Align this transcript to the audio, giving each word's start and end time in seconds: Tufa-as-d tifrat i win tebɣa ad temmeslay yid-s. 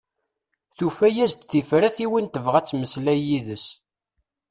Tufa-as-d 0.77 1.41
tifrat 1.49 1.97
i 2.05 2.07
win 2.11 2.27
tebɣa 2.27 2.57
ad 2.59 2.65
temmeslay 2.67 3.19
yid-s. 3.27 3.65